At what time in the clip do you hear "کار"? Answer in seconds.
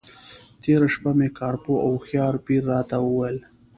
1.39-1.55